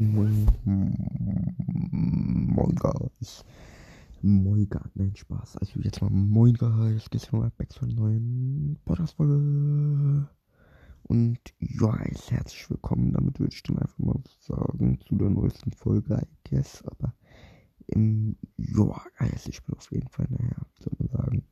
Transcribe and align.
Moin, 0.00 0.46
guys. 2.76 3.44
Moin 4.22 4.68
gar, 4.68 4.88
nein 4.94 5.16
Spaß. 5.16 5.56
Also 5.56 5.80
jetzt 5.80 6.00
mal 6.00 6.10
moin 6.10 6.54
guys. 6.54 7.10
Geht's 7.10 7.32
mal 7.32 7.50
back 7.56 7.72
zur 7.72 7.88
neuen 7.88 8.78
Podcast-Folge. 8.84 10.28
Und 11.02 11.38
ja, 11.58 11.78
guys, 11.78 12.30
herzlich 12.30 12.70
willkommen. 12.70 13.12
Damit 13.12 13.40
würde 13.40 13.52
ich 13.52 13.64
dann 13.64 13.78
einfach 13.78 13.98
mal 13.98 14.22
sagen 14.38 15.00
zu 15.00 15.16
der 15.16 15.30
neuesten 15.30 15.72
Folge, 15.72 16.14
I 16.14 16.48
guess. 16.48 16.84
Aber 16.84 17.12
im, 17.88 18.36
ja, 18.56 19.02
guys, 19.18 19.48
ich 19.48 19.60
bin 19.64 19.74
auf 19.74 19.90
jeden 19.90 20.08
Fall, 20.10 20.28
naja, 20.30 20.64
soll 20.78 20.92
man 21.00 21.08
sagen, 21.08 21.42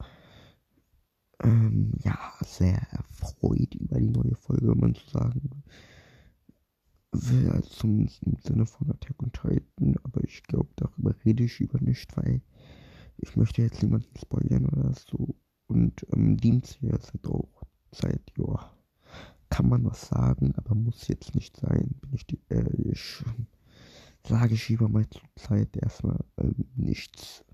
ähm, 1.43 1.93
ja, 2.05 2.17
sehr 2.45 2.81
erfreut 2.93 3.75
über 3.75 3.99
die 3.99 4.11
neue 4.11 4.37
Folge, 4.37 4.69
wenn 4.69 4.79
man 4.79 4.95
so 4.95 5.19
sagen 5.19 5.51
will, 7.31 7.51
also 7.51 7.69
zumindest 7.71 8.23
im 8.23 8.37
Sinne 8.43 8.67
von 8.67 8.91
Attack 8.91 9.23
on 9.23 9.33
Titan, 9.33 9.97
aber 10.03 10.23
ich 10.25 10.43
glaube, 10.43 10.69
darüber 10.77 11.15
rede 11.25 11.45
ich 11.45 11.61
über 11.61 11.81
nicht, 11.81 12.17
weil 12.17 12.41
ich 13.19 13.37
möchte 13.37 13.63
jetzt 13.63 13.83
niemanden 13.83 14.17
spoilern 14.19 14.67
oder 14.67 14.93
so. 14.95 15.35
Und 15.67 16.07
ähm, 16.13 16.37
Dienst 16.37 16.77
hier 16.81 16.95
ist 16.95 17.13
halt 17.13 17.27
auch 17.27 17.63
Zeit, 17.91 18.23
ja, 18.37 18.71
kann 19.49 19.69
man 19.69 19.85
was 19.85 20.09
sagen, 20.09 20.55
aber 20.57 20.75
muss 20.75 21.09
jetzt 21.09 21.35
nicht 21.35 21.57
sein, 21.57 21.95
bin 22.01 22.13
ich 22.13 22.27
die, 22.27 22.41
äh, 22.49 22.91
ich 22.91 23.25
sage 24.27 24.55
ich 24.55 24.69
lieber 24.69 24.89
mal 24.89 25.09
zur 25.09 25.23
Zeit 25.37 25.77
erstmal 25.77 26.19
ähm, 26.39 26.67
nichts. 26.75 27.45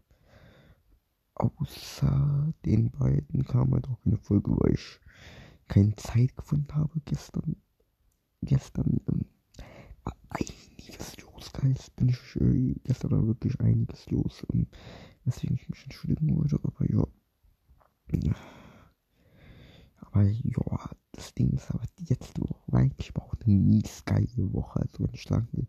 Außer 1.34 2.52
den 2.64 2.90
beiden 2.90 3.44
kam 3.44 3.72
halt 3.72 3.88
auch 3.88 3.98
eine 4.04 4.16
Folge, 4.16 4.52
weil 4.58 4.74
ich 4.74 5.00
keine 5.68 5.94
Zeit 5.96 6.36
gefunden 6.36 6.74
habe 6.74 7.00
gestern. 7.04 7.56
Gestern 8.42 9.00
Guys. 11.62 11.90
Bin 11.90 12.08
ich 12.08 12.18
äh, 12.40 12.74
gestern 12.82 13.12
war 13.12 13.26
wirklich 13.26 13.60
einiges 13.60 14.10
los. 14.10 14.44
Ähm, 14.52 14.66
weswegen 15.24 15.54
ich 15.54 15.68
mich 15.68 15.84
entschuldigen 15.84 16.36
wollte, 16.36 16.58
aber 16.62 16.84
ja. 16.90 18.34
Aber 19.98 20.22
ja, 20.24 20.90
das 21.12 21.32
Ding 21.34 21.50
ist 21.50 21.70
aber 21.70 21.84
die 21.98 22.06
letzte 22.06 22.42
Woche 22.42 22.60
war 22.66 22.80
eigentlich 22.80 23.14
auch 23.16 23.34
eine 23.34 23.54
mies 23.54 24.04
geile 24.04 24.52
Woche. 24.52 24.80
Also 24.80 25.04
wenn 25.04 25.14
ich 25.14 25.22
sagen 25.22 25.48
will, 25.52 25.68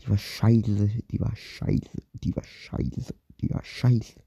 die 0.00 0.08
war 0.08 0.18
scheiße, 0.18 1.02
die 1.10 1.20
war 1.20 1.34
scheiße, 1.34 2.02
die 2.22 2.36
war 2.36 2.44
scheiße, 2.44 3.14
die 3.40 3.50
war 3.50 3.64
scheiße. 3.64 4.20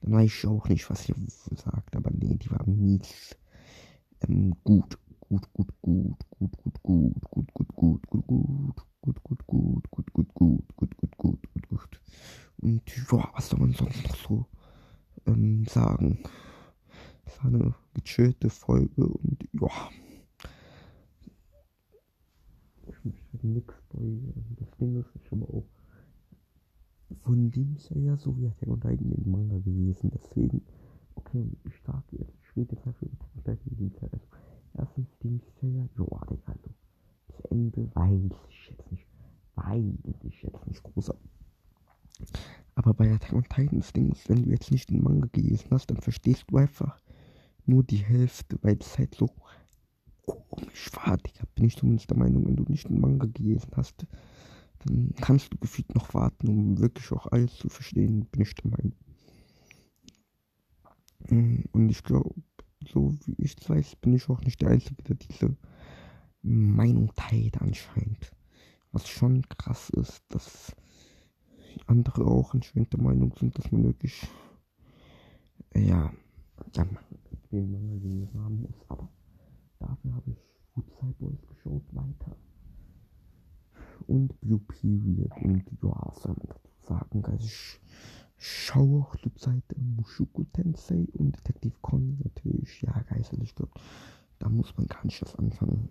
Dann 0.00 0.12
weiß 0.12 0.26
ich 0.26 0.46
auch 0.46 0.68
nicht, 0.68 0.90
was 0.90 1.08
ihr 1.08 1.14
sagt, 1.54 1.94
aber 1.94 2.10
nee, 2.10 2.36
die 2.36 2.50
war 2.50 2.68
mies. 2.68 3.36
Ähm, 4.26 4.54
gut, 4.64 4.98
gut, 5.20 5.52
gut, 5.52 5.72
gut, 5.80 6.18
gut, 6.30 6.56
gut, 6.58 6.82
gut, 6.82 6.82
gut, 6.82 7.70
gut, 7.76 7.76
gut, 7.76 8.10
gut, 8.10 8.82
gut, 9.00 9.22
gut, 9.22 9.46
gut, 9.46 9.46
gut, 9.46 9.90
gut, 9.90 10.12
gut, 10.12 10.27
gut, 10.38 10.76
gut, 10.76 10.96
gut, 10.96 11.16
gut, 11.16 11.42
gut, 11.52 11.68
gut. 11.68 12.00
Und 12.58 12.82
ja, 13.10 13.30
was 13.34 13.48
soll 13.48 13.58
man 13.60 13.72
sonst 13.72 14.02
noch 14.04 14.16
so 14.16 14.46
ähm, 15.26 15.64
sagen? 15.66 16.18
Es 17.24 17.38
war 17.38 17.52
eine 17.52 17.74
gechillte 17.94 18.48
Folge 18.50 19.06
und 19.06 19.48
ja. 19.52 19.68
Ich 22.86 23.04
möchte 23.04 23.46
nichts 23.46 23.74
spoilern. 23.74 24.56
Das 24.58 24.70
Ding 24.78 25.00
ist, 25.00 25.10
ich 25.14 25.30
habe 25.30 25.44
auch 25.44 25.64
von 27.24 27.50
dem 27.50 27.74
ist 27.74 27.90
ja 27.90 28.16
so 28.16 28.36
wie 28.38 28.46
Attack 28.46 28.68
on 28.68 28.80
Titan 28.80 29.12
in 29.12 29.30
Manga 29.30 29.58
gewesen. 29.58 30.10
Deswegen, 30.14 30.62
okay, 31.14 31.44
ich 31.64 31.80
sage 31.84 32.04
jetzt, 32.12 32.34
ich 32.42 32.56
rede 32.56 32.76
jetzt 32.76 32.86
einfach 32.86 33.02
über 33.02 33.26
Attack 33.38 33.58
on 33.66 34.20
erstens, 34.74 35.08
Ding 35.22 35.40
ist 35.40 35.62
ja, 35.62 35.88
joa, 35.96 36.22
also, 36.46 36.70
das 37.28 37.40
Ende 37.50 37.90
weiß 37.94 38.30
ich 38.50 38.70
jetzt 38.70 38.92
nicht. 38.92 39.07
Weiß 39.68 40.24
ich 40.24 40.42
jetzt 40.42 40.66
nicht 40.66 40.82
großer. 40.82 41.14
Aber 42.74 42.94
bei 42.94 43.12
Attack 43.12 43.32
on 43.32 43.44
Titan 43.44 43.80
das 43.80 43.92
Ding 43.92 44.12
ist, 44.12 44.28
wenn 44.28 44.44
du 44.44 44.50
jetzt 44.50 44.70
nicht 44.70 44.90
den 44.90 45.02
Manga 45.02 45.28
gelesen 45.32 45.68
hast, 45.70 45.90
dann 45.90 46.00
verstehst 46.00 46.44
du 46.48 46.56
einfach 46.56 47.00
nur 47.66 47.82
die 47.82 47.96
Hälfte, 47.96 48.58
weil 48.62 48.78
es 48.80 48.98
halt 48.98 49.14
so 49.14 49.28
komisch 50.26 50.90
war, 50.94 51.16
Digga. 51.16 51.44
Bin 51.54 51.64
ich 51.66 51.76
zumindest 51.76 52.10
der 52.10 52.16
Meinung, 52.16 52.46
wenn 52.46 52.56
du 52.56 52.64
nicht 52.64 52.88
den 52.88 53.00
Manga 53.00 53.26
gelesen 53.26 53.70
hast, 53.76 54.06
dann 54.80 55.12
kannst 55.20 55.52
du 55.52 55.58
gefühlt 55.58 55.94
noch 55.94 56.14
warten, 56.14 56.48
um 56.48 56.78
wirklich 56.78 57.10
auch 57.12 57.26
alles 57.26 57.56
zu 57.56 57.68
verstehen, 57.68 58.26
bin 58.26 58.42
ich 58.42 58.54
der 58.54 58.70
Meinung. 58.70 58.92
Mm, 61.28 61.64
und 61.72 61.88
ich 61.88 62.02
glaube, 62.04 62.34
so 62.86 63.12
wie 63.24 63.34
ich 63.38 63.56
es 63.60 63.68
weiß, 63.68 63.96
bin 63.96 64.14
ich 64.14 64.28
auch 64.28 64.40
nicht 64.42 64.60
der 64.60 64.70
Einzige, 64.70 65.02
der 65.02 65.16
diese 65.16 65.56
Meinung 66.42 67.12
teilt 67.16 67.60
anscheinend. 67.60 68.30
Was 68.92 69.08
schon 69.08 69.42
krass 69.48 69.90
ist, 69.90 70.22
dass 70.28 70.74
andere 71.86 72.24
auch 72.24 72.54
anscheinend 72.54 72.92
der 72.92 73.02
Meinung 73.02 73.34
sind, 73.38 73.58
dass 73.58 73.70
man 73.70 73.84
wirklich, 73.84 74.26
ja, 75.74 76.12
ja, 76.74 76.86
den 77.52 77.70
Mangel 77.70 78.00
gelesen 78.00 78.42
haben 78.42 78.62
muss. 78.62 78.84
Aber 78.88 79.08
dafür 79.78 80.14
habe 80.14 80.30
ich 80.30 80.38
Good 80.74 81.18
Boys 81.18 81.46
geschaut, 81.46 81.84
weiter 81.92 82.36
und 84.06 84.40
Blue 84.40 84.60
Period. 84.60 85.30
Und 85.42 85.64
ja, 85.82 85.92
was 86.06 86.22
soll 86.22 86.34
man 86.34 86.46
dazu 86.48 86.70
sagen? 86.82 87.24
Also 87.24 87.46
ich 87.46 87.80
schaue 88.36 89.02
auch 89.02 89.16
zurzeit 89.16 89.64
Mushoku 89.76 90.44
Tensei 90.52 91.06
und 91.12 91.36
Detective 91.36 91.76
Con 91.82 92.18
natürlich. 92.22 92.82
Ja, 92.82 93.00
geistig, 93.02 93.40
ich 93.42 93.54
glaube, 93.54 93.72
da 94.38 94.48
muss 94.48 94.76
man 94.76 94.86
gar 94.86 95.04
nicht 95.04 95.20
erst 95.20 95.38
anfangen. 95.38 95.88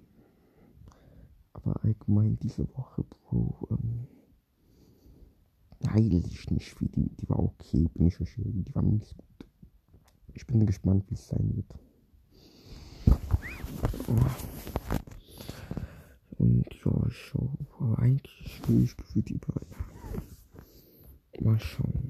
Aber 1.57 1.83
allgemein 1.83 2.37
diese 2.39 2.67
Woche, 2.75 3.03
Bro, 3.03 3.67
ähm, 3.71 4.07
weiß 5.79 6.25
ich 6.27 6.51
nicht, 6.51 6.79
wie 6.81 6.87
die, 6.87 7.09
die 7.15 7.29
war 7.29 7.39
okay, 7.39 7.87
bin 7.93 8.07
ich 8.07 8.15
schon 8.15 8.63
die 8.63 8.75
war 8.75 8.83
nicht 8.83 9.17
gut. 9.17 9.47
Ich 10.33 10.45
bin 10.45 10.65
gespannt, 10.65 11.05
wie 11.09 11.15
es 11.15 11.27
sein 11.27 11.55
wird. 11.55 11.73
Und 16.37 16.65
ja, 16.85 17.07
ich 17.07 17.15
schaue, 17.15 17.49
eigentlich 17.97 18.61
will 18.67 18.83
ich 18.83 18.95
gefühlt 18.95 19.29
überall. 19.31 19.65
Mal 21.39 21.59
schauen. 21.59 21.96